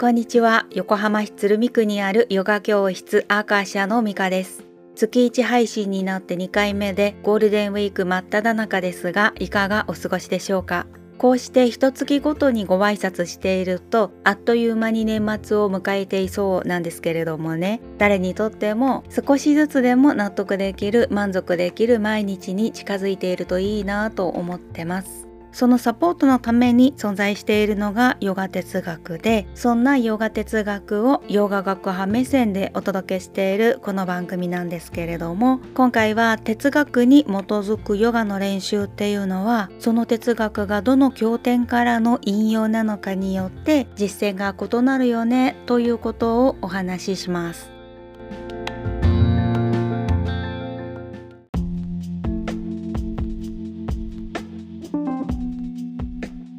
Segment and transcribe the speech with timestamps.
[0.00, 0.68] こんにちは。
[0.70, 4.62] 横浜市鶴見区にあるヨガ教室アーカーシャのミカです。
[4.94, 10.86] 月1配信になって2回目でゴールデンウィーク真っ只中ですがいかがお過ごしでしょうか？
[11.18, 17.80] こうして一月ごとにご挨拶しているとあっという間に年末を迎えていそうなんですけれどもね。
[17.98, 25.27] 誰にとっても少しずつでも納得できる満足できる毎日に近づいているといいなと思ってます。
[25.52, 47.77] そのサポートのために存在しているのがヨガ哲学でそんなヨガ哲学をヨガ学派目線でお届けしているこの番組なんですけれども今回は哲学に基づくヨガの練習っていうのはその哲学がどの経典からの引用なのかによって実践が異なるよねということをお話しします。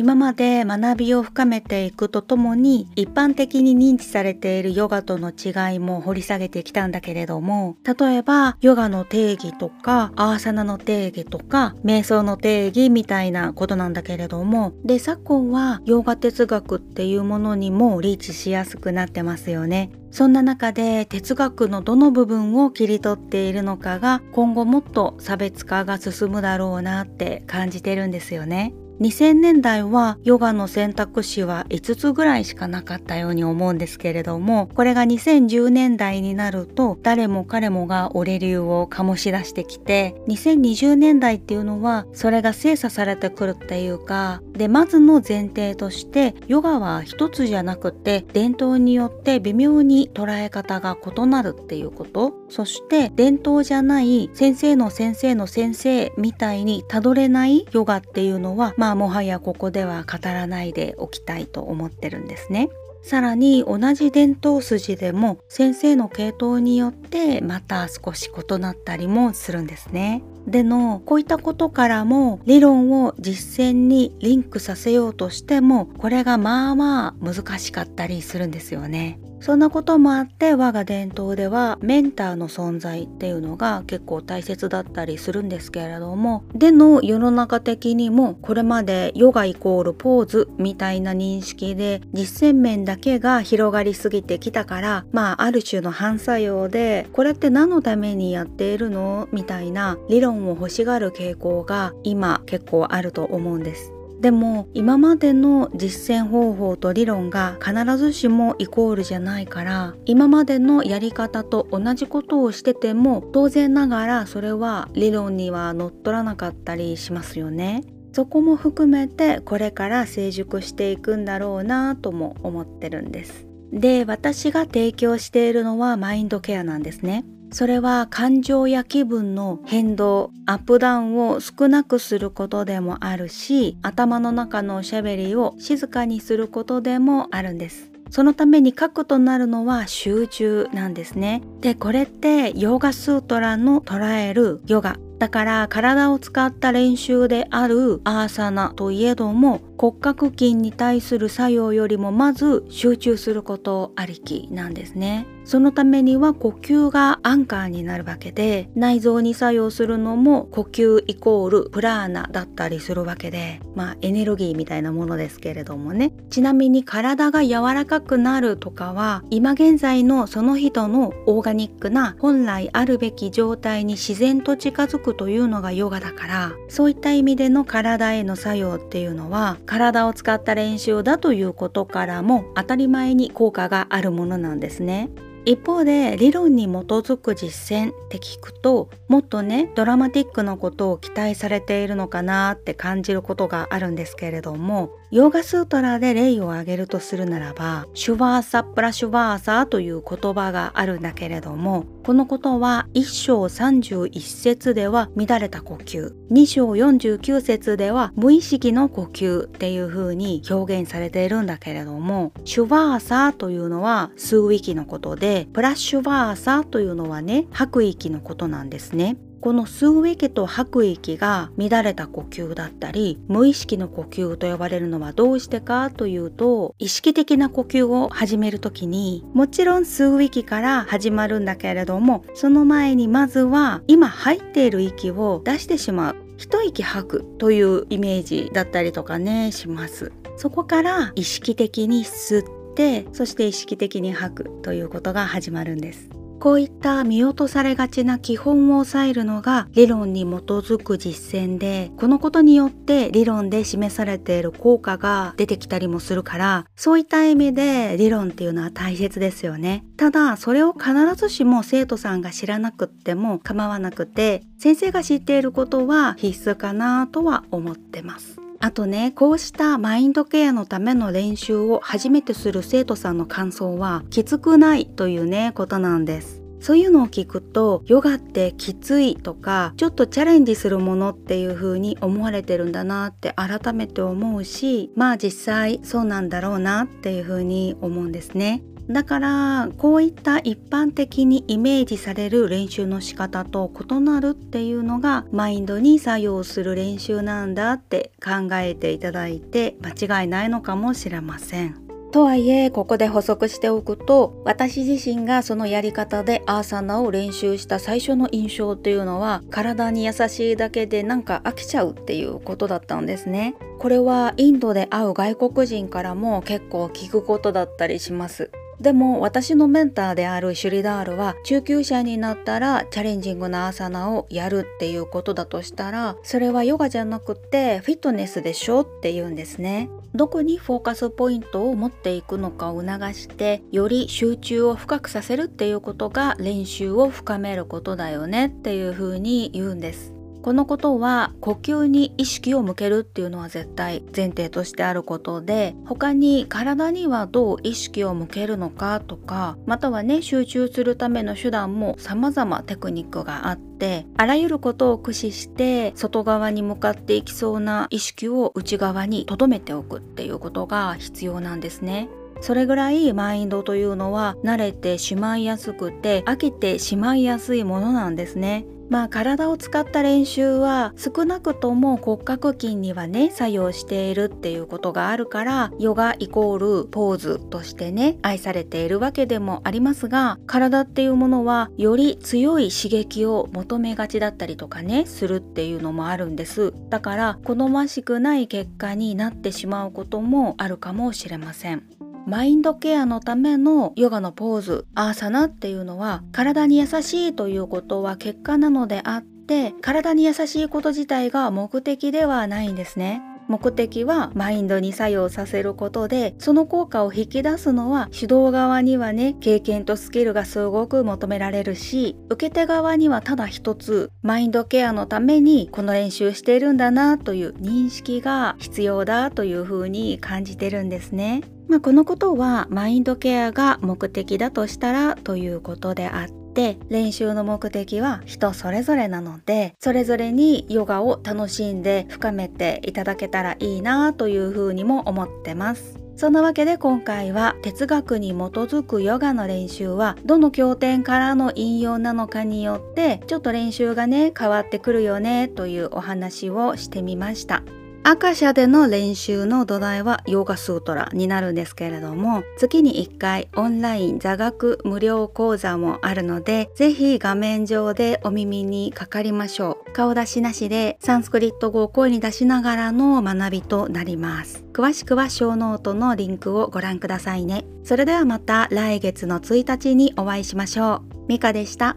[0.00, 28.72] 今まで学びを深めていくとともに一般的に認知されているヨガとの違いも掘り下げてきたんだけれども例えばヨガの定義とかアーサナの定義とか瞑想の定義みたいなことなんだけれどもで昨今はヨガ哲学っていうものにもリーチしやすくなってますよねそんな中で哲学のどの部分を切り取っているのかが今後もっと差別化が進むだろうなって感じてるんですよね。
[29.00, 52.39] 2000年代はヨガの選択肢は5つぐらいしかなかったように思うんですけれどもこれが2010年代になると誰も彼もが俺流を醸し出してきて2020年代っていうのはそれが精査されてくるっていうかでまずの前提としてヨガは一つじゃなくて伝統によって微妙に捉え方が異なるっていうこと。
[52.50, 62.68] そして伝統じゃない先生の先生の先生みたいにたどれないヨガっていうのはまあもはやここでは語らないでおきたいと思ってるんですね。
[63.02, 70.22] さらに同じ伝統筋でも先生の系統によってまた少し異なったりもするんですね。
[70.46, 79.18] でのこういったことからも理論を実践にリンクさせようとしてもこれがまあまあ難しかったりするんですよね。
[79.40, 103.92] そんなこともあって我が伝統ではメンターの存在っていうのが結構大切だったりするんですけれどもでの世の中的にもこれまでヨガイコールポーズみたいな認識で実践面だけが広がりすぎてきたからまあある種の反作用でこれって何のためにやっているのみたいな理論を欲しがる傾向が今結構あると思うんです。
[104.20, 117.82] でも今までの実践方法と理論が必ずしもイコールじゃないから今までのやり方と同じことをしてても当然ながらそれは理論には乗っ取らなかったりしますよね。
[118.12, 123.46] そこも含めてこれから成熟していくんだろうなとも思ってるんです。
[123.72, 127.24] で私が提供しているのはマインドケアなんですね。
[127.52, 137.90] それは感情や気分の変動アップダウンを少なくすることでもあるし頭の中のおしゃべりを静かにすることでもあるんです。
[138.10, 141.42] そのために核となるのは集中なんですね。
[141.60, 144.96] でこれってヨガスートラの捉えるヨガ。
[145.20, 155.26] だから体を使った練習であるアーサナといえども骨格筋に対する作用よりもまず集中することありきなんですね。
[155.44, 185.10] そのためには呼吸がアンカーになるわけで内臓に作用するのも呼吸イコールプラーナだったりするわけでまあエネルギーみたいなものですけれどもねちなみに体が柔らかくなるとかは今現在のその人のオーガニックな本来あるべき状態に自然と近づくというのがヨガだからそういった意味での体への作用っていうのは体を使った練習だということからも当たり前に効果があるものなんですね。
[185.50, 219.16] 一方で理論に基づく実践って聞くともっとねドラマティックなことを期待されているのかなって感じることがあるんですけれどもヨーガスートラで例を挙げるとするならばシュワーサプラシュワーサという言葉があるんだけれどもこのことは1章31節では乱れた呼吸2章49節では無意識の呼吸っていう風に表現されているんだけれどもシュワーサというのは吸う息のことでプラッシュワーサというのはね吐く息のことなんですね。
[219.40, 236.16] この吸う息と吐く息が乱れた呼吸だったり無意識の呼吸と呼ばれるのはどうしてかというと意識的な呼吸を始める時にもちろん吸う息から始まるんだけれどもその前にまずは今入っている息を出してしまう。
[236.36, 240.12] 一息吐くというイメージだったりとかねします。
[240.36, 246.08] そこから意識的に吸ってそして意識的に吐くということが始まるんです
[246.40, 259.84] こういった見落とされがちな基本を抑えるのが理論に基づく実践で、このことによって理論で示されている効果が出てきたりもするから、そういった意味で理論っていうのは大切ですよね。
[259.98, 268.40] ただ、それを必ずしも生徒さんが知らなくっても構わなくて、先生が知っていることは必須かなとは思ってます。
[268.62, 276.40] あとね、こうしたマインドケアのための練習を初めてする生徒さんの感想は、きつくないというね、ことなんです。
[276.60, 288.62] そういうのを聞くとヨガってきついとかちょっとチャレンジするものっていう風に思われてるんだなって改めて思うしまあ実際そうなんだろうなっていう風に思うんですね。
[288.90, 301.90] だからこういった一般的にイメージされる練習の仕方と異なるっていうのがマインドに作用する練習なんだって考えていただいて間違いないのかもしれません。
[302.10, 313.54] とはいえここで補足しておくと私自身がそのやり方でアーサナを練習した最初の印象っていうのは体に優しいだけでなんか飽きちゃうっていうことだったんですね。
[313.78, 318.50] これはインドで会う外国人からも結構聞くことだったりします。
[318.80, 329.90] でも私のメンターであるシュリダールは中級者になったらチャレンジングなアーサナをやるっていうことだとしたらそれはヨガじゃなくてフィットネスでしょって言うんですね。
[330.14, 340.19] どこにフォーカスポイントを持っていくのかを促してより集中を深くさせるっていうことが練習を深めることだよねっていうふうに言うんです。
[340.42, 362.08] このことは呼吸に意識を向けるっていうのは絶対前提としてあることで他に体にはどう意識を向けるのかとかまたはね集中するための手段も様々テクニックがあってあらゆることを駆使して外側に向かっていきそうな意識を内側に留めておくっていうことが必要なんですね。
[362.40, 368.64] それぐらいマインドというのは慣れてしまいやすくて飽きてしまいやすいものなんですね。
[368.90, 392.09] まあ体を使った練習は少なくとも骨格筋にはね作用しているっていうことがあるからヨガイコールポーズとしてね愛されているわけでもありますが体っていうものはより強い刺激を求めがちだったりとかねするっていうのもあるんですだから好ましくない結果になってしまうこともあるかもしれません。
[392.26, 403.22] マインドケアのためのヨガのポーズアーサナっていうのは体に優しいということは結果なのであって体に優しいこと自体が目的ではないんですね。
[403.50, 421.42] 目的はマインドに作用させることでその効果を引き出すのは主導側にはね経験とスキルがすごく求められるし受け手側にはただ一つマインドケアのためにこの練習しているんだなという認識が必要だというふうに感じてるんですね。
[421.70, 435.96] まあ、このことはマインドケアが目的だとしたらということであって練習の目的は人それぞれなのでそれぞれにヨガを楽しんで深めていただけたらいいなというふうにも思ってます。
[436.16, 447.62] そんなわけで今回は哲学に基づくヨガの練習はどの経典からの引用なのかによってちょっと練習がね変わってくるよねというお話をしてみました。
[448.02, 459.92] アカーシャでの練習の土台はヨガスートラになるんですけれども月に1回オンライン座学無料講座もあるのでぜひ画面上でお目にかかりましょう。
[459.92, 464.64] 顔出しなしでサンスクリット語を声に出しながらの学びとなります。
[464.72, 467.66] 詳しくはショーノートのリンクをご覧くださいね。
[467.84, 471.26] それではまた来月の1日にお会いしましょう。
[471.28, 471.96] ミカでした。